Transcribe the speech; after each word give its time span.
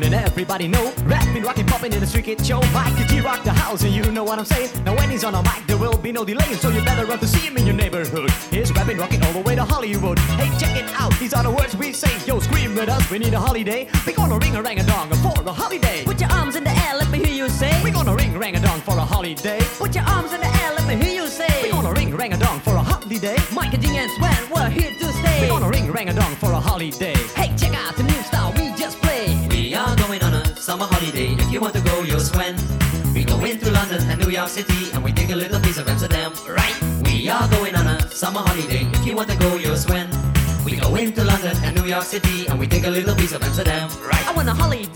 and 0.00 0.14
everybody 0.14 0.68
know. 0.68 0.92
Rapping, 1.04 1.42
rocking, 1.42 1.66
popping 1.66 1.92
in 1.92 2.00
the 2.00 2.06
street 2.06 2.24
kid 2.24 2.46
show. 2.46 2.60
Mike 2.72 2.96
G 3.08 3.20
rock 3.20 3.44
the 3.44 3.52
house 3.52 3.82
and 3.82 3.92
you 3.92 4.10
know 4.10 4.24
what 4.24 4.38
I'm 4.38 4.46
saying. 4.46 4.70
Now 4.84 4.96
when 4.96 5.10
he's 5.10 5.24
on 5.24 5.34
a 5.34 5.42
mic, 5.42 5.66
there 5.66 5.76
will 5.76 5.98
be 5.98 6.12
no 6.12 6.24
delay, 6.24 6.54
so 6.54 6.70
you 6.70 6.82
better 6.84 7.04
run 7.04 7.18
to 7.18 7.28
see 7.28 7.46
him 7.46 7.58
in 7.58 7.66
your 7.66 7.74
neighborhood. 7.74 8.30
He's 8.50 8.72
rapping, 8.72 8.96
rocking 8.96 9.22
all 9.24 9.32
the 9.32 9.40
way 9.40 9.54
to 9.54 9.64
Hollywood. 9.64 10.18
Hey, 10.40 10.48
check 10.58 10.74
it 10.76 10.90
out, 10.98 11.12
these 11.18 11.34
are 11.34 11.42
the 11.42 11.50
words 11.50 11.76
we 11.76 11.92
say. 11.92 12.12
Yo, 12.26 12.38
scream 12.40 12.74
with 12.74 12.88
us, 12.88 13.10
we 13.10 13.18
need 13.18 13.34
a 13.34 13.40
holiday. 13.40 13.88
We're 14.06 14.16
gonna 14.16 14.38
ring 14.38 14.56
a 14.56 14.62
rang 14.62 14.78
a 14.78 14.84
dong 14.84 15.10
for 15.10 15.34
a 15.44 15.52
holiday. 15.52 16.04
Put 16.04 16.20
your 16.20 16.30
arms 16.30 16.56
in 16.56 16.64
the 16.64 16.70
air, 16.70 16.94
let 16.96 17.10
me 17.10 17.18
hear 17.18 17.34
you 17.34 17.48
say. 17.50 17.78
We're 17.84 17.92
gonna 17.92 18.14
ring 18.14 18.38
rang 18.38 18.56
a 18.56 18.60
dong 18.60 18.80
for 18.80 18.96
a 18.96 19.04
holiday. 19.04 19.60
Put 19.78 19.94
your 19.94 20.04
arms 20.04 20.32
in 20.32 20.40
the 20.40 20.46
air, 20.46 20.72
let 20.72 20.86
me 20.86 21.04
hear 21.04 21.22
you 21.22 21.28
say. 21.28 21.50
We're 21.62 21.72
gonna 21.72 21.92
ring 21.92 22.16
rang 22.16 22.32
a 22.32 22.38
dong 22.38 22.60
for 22.60 22.74
a 22.74 22.82
holiday. 22.82 23.36
Mike 23.52 23.74
and 23.74 23.82
Ding 23.82 23.98
and 23.98 24.10
Sven, 24.12 24.50
we're 24.54 24.70
here 24.70 24.90
to 24.90 25.12
stay. 25.12 25.42
We're 25.42 25.48
gonna 25.48 25.68
ring 25.68 25.90
rang 25.90 26.08
a 26.08 26.14
dong 26.14 26.34
for 26.36 26.52
a 26.52 26.60
holiday. 26.60 27.14
Hey, 27.36 27.54
check 27.56 27.74
out 27.74 27.96
the 27.96 28.04
summer 30.72 30.86
holiday. 30.86 31.34
If 31.36 31.52
you 31.52 31.60
want 31.60 31.74
to 31.74 31.82
go, 31.82 32.00
you'll 32.00 32.18
swim. 32.18 32.56
We 33.12 33.24
go 33.24 33.36
into 33.44 33.70
London 33.70 34.00
and 34.08 34.18
New 34.24 34.30
York 34.30 34.48
City 34.48 34.90
and 34.94 35.04
we 35.04 35.12
take 35.12 35.28
a 35.28 35.36
little 35.36 35.60
piece 35.60 35.76
of 35.76 35.86
Amsterdam, 35.86 36.32
right? 36.48 36.76
We 37.04 37.28
are 37.28 37.46
going 37.50 37.74
on 37.74 37.86
a 37.88 38.08
summer 38.08 38.40
holiday. 38.40 38.88
If 38.96 39.04
you 39.04 39.14
want 39.14 39.28
to 39.28 39.36
go, 39.36 39.56
you'll 39.56 39.76
swim. 39.76 40.08
We 40.64 40.76
go 40.76 40.96
into 40.96 41.24
London 41.24 41.54
and 41.62 41.76
New 41.76 41.84
York 41.84 42.04
City 42.04 42.46
and 42.46 42.58
we 42.58 42.66
take 42.66 42.86
a 42.86 42.90
little 42.90 43.14
piece 43.14 43.32
of 43.32 43.42
Amsterdam, 43.42 43.90
right? 44.00 44.26
I 44.26 44.32
want 44.32 44.48
a 44.48 44.54
holiday, 44.54 44.88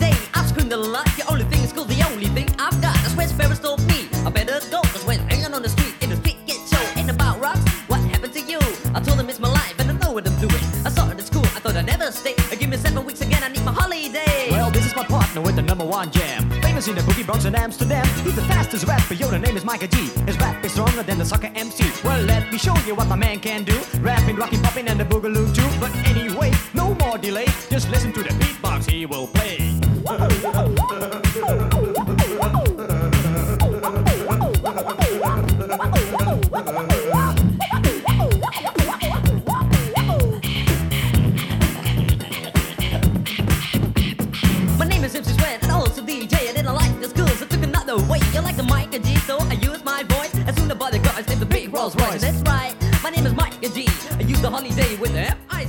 In 16.87 16.95
the 16.95 17.01
boogie 17.01 17.25
Bronx 17.25 17.43
and 17.43 17.53
Amsterdam. 17.53 18.07
He's 18.23 18.35
the 18.35 18.41
fastest 18.43 18.87
rapper, 18.87 19.13
yo, 19.13 19.27
the 19.29 19.37
name 19.37 19.57
is 19.57 19.65
Miker 19.65 19.89
G. 19.89 20.07
His 20.25 20.37
rap 20.39 20.63
is 20.63 20.71
stronger 20.71 21.03
than 21.03 21.17
the 21.17 21.25
soccer 21.25 21.51
MC. 21.53 21.83
Well, 22.01 22.23
let 22.23 22.49
me 22.49 22.57
show 22.57 22.73
you 22.85 22.95
what 22.95 23.07
my 23.07 23.15
man 23.17 23.39
can 23.41 23.65
do. 23.65 23.77
Rapping, 23.99 24.37
rocking, 24.37 24.61
popping, 24.61 24.87
and 24.87 24.97
the 24.97 25.03
boogaloo 25.03 25.53
too. 25.53 25.79
But 25.81 25.93
anyway, 26.07 26.53
no 26.73 26.93
more 26.93 27.17
delay. 27.17 27.47
Just 27.69 27.89
listen 27.89 28.13
to 28.13 28.23
the 28.23 28.29
beatbox 28.29 28.89
he 28.89 29.05
will 29.05 29.27
play. 29.27 29.66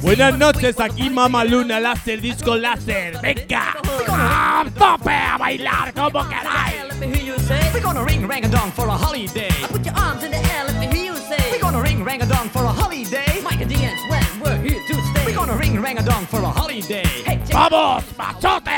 Buenas 0.03 0.39
noches, 0.39 0.81
aquí 0.81 1.11
Mamma 1.11 1.45
Luna 1.45 1.79
Láser 1.81 2.21
Disco 2.21 2.57
Láser. 2.57 3.21
Venga, 3.21 3.77
¡Ah, 4.09 4.65
tope 4.77 5.11
a 5.13 5.37
bailar 5.37 5.93
como 5.93 6.29
queráis. 6.29 6.75
Let 6.89 6.99
me 6.99 7.07
hear 7.07 7.25
you 7.25 7.39
say. 7.41 7.61
We're 7.73 7.83
gonna 7.83 8.05
ring 8.05 8.27
rang 8.27 8.45
a 8.45 8.49
dong 8.49 8.73
for 8.73 8.89
a 8.89 8.97
holiday. 8.97 9.49
I 9.49 9.67
Put 9.69 9.85
your 9.85 9.95
arms 9.97 10.25
in 10.25 10.31
the 10.31 10.39
air, 10.39 10.65
let 10.67 10.79
me 10.79 10.87
hear 10.87 11.13
you 11.13 11.17
say. 11.17 11.51
We're 11.53 11.61
gonna 11.61 11.83
ring 11.83 12.03
rang 12.05 12.23
a 12.23 12.27
dong 12.27 12.49
for 12.49 12.65
a 12.65 12.73
holiday. 12.73 13.41
Mike 13.43 13.61
and 13.61 13.69
D 13.69 13.77
and 13.77 14.41
we're 14.41 14.57
here 14.57 14.81
to 14.89 14.95
stay. 14.95 15.25
We're 15.27 15.35
gonna 15.37 15.57
ring 15.57 15.81
rang 15.81 15.99
a 15.99 16.03
dong 16.03 16.27
for 16.27 16.41
a 16.41 16.51
holiday. 16.51 17.07
Hey, 17.25 17.41
¡Vamos, 17.53 18.05
machotes! 18.17 18.73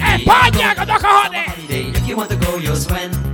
¡España, 0.00 0.74
con 0.74 0.86
dos 0.86 0.98
cojones! 1.00 1.52
If 1.68 2.06
you 2.06 2.16
want 2.16 2.30
to 2.30 2.36
go, 2.36 2.58
you'll 2.58 2.76
swim. 2.76 3.33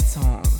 favorite 0.00 0.44
song. 0.44 0.59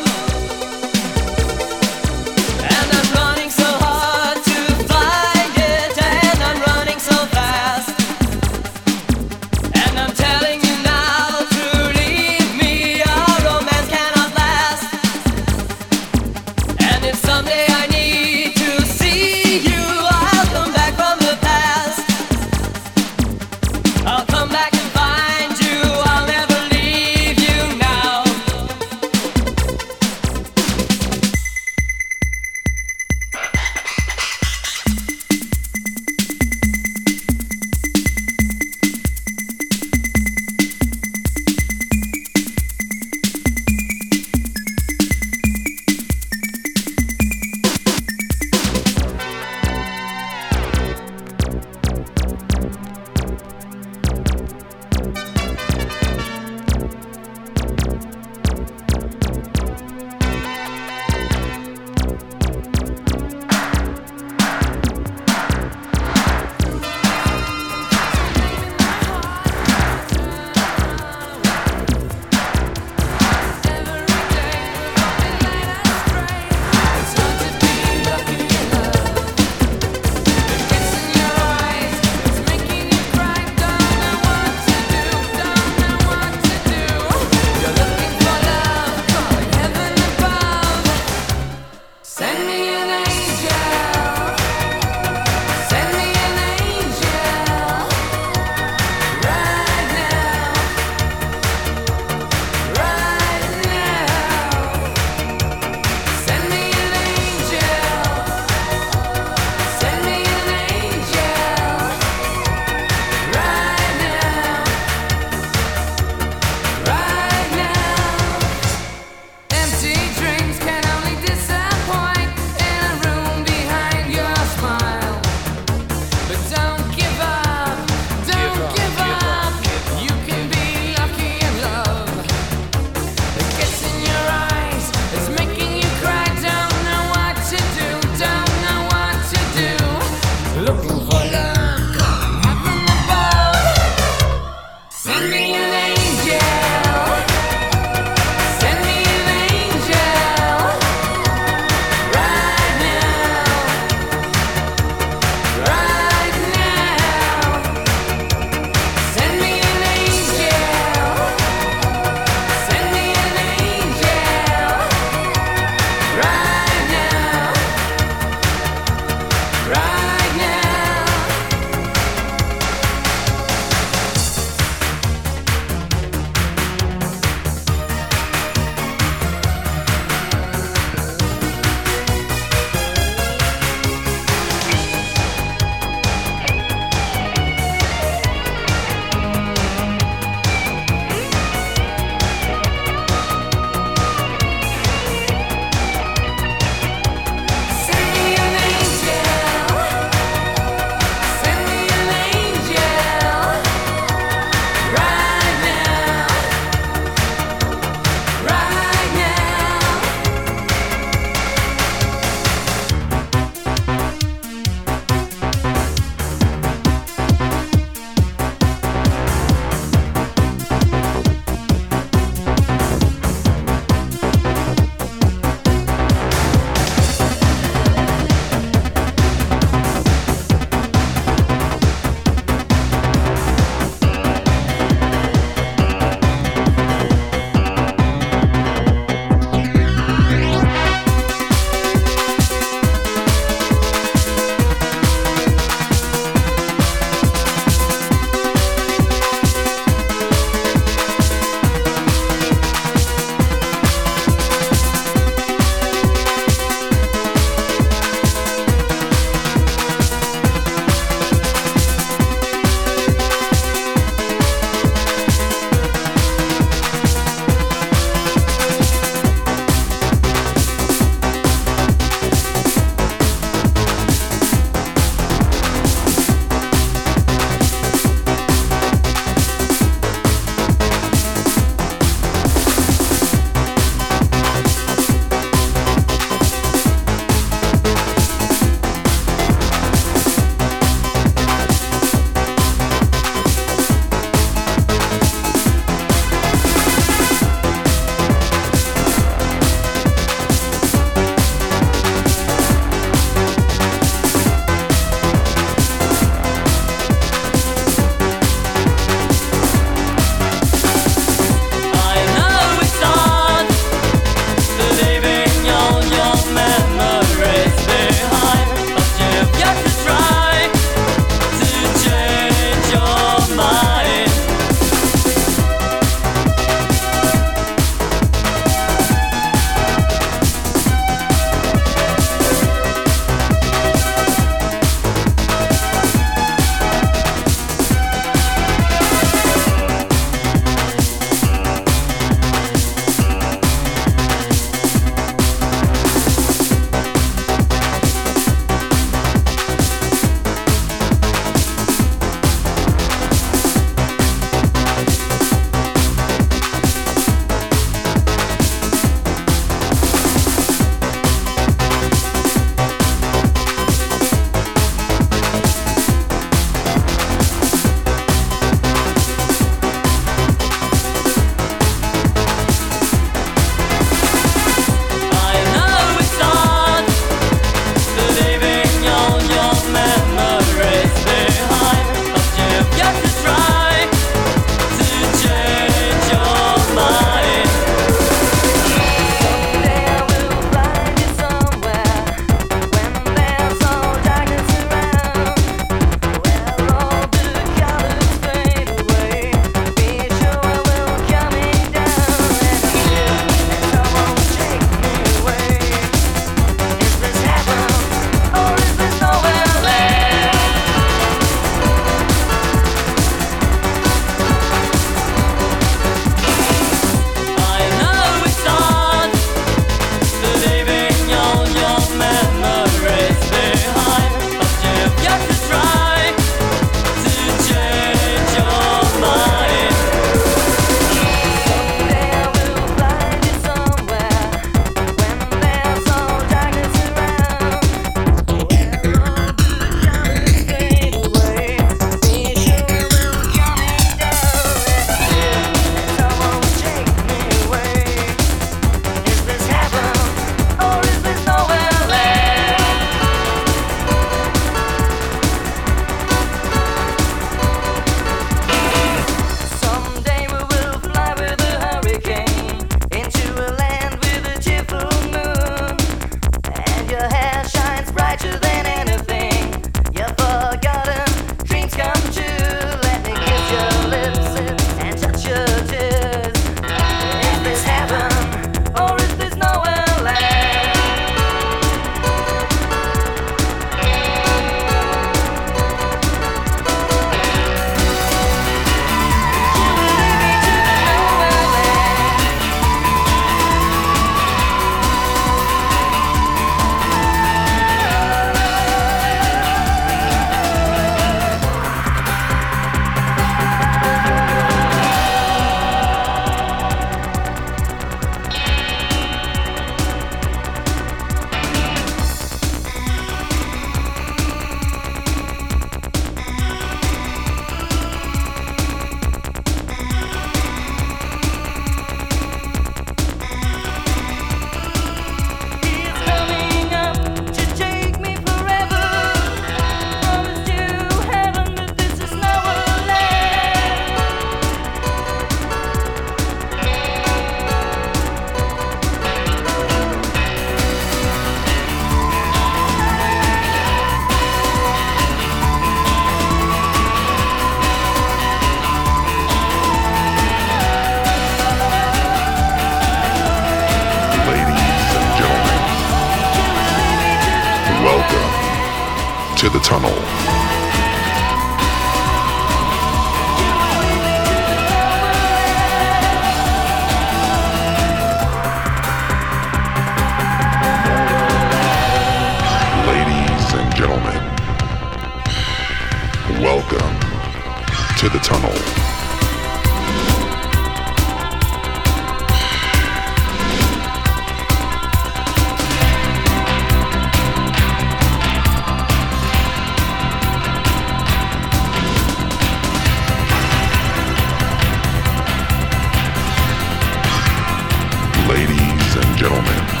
gentlemen. 599.41 600.00